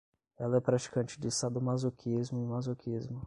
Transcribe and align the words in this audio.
Ela 0.35 0.57
é 0.57 0.59
praticante 0.59 1.19
de 1.19 1.29
sadomasoquismo 1.29 2.39
e 2.39 2.43
masoquismo 2.43 3.19